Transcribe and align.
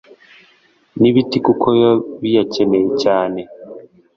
n’ibiti 0.99 1.37
kuko 1.45 1.65
biba 1.73 1.93
biyakeneye 2.21 2.87
cyane. 3.03 3.39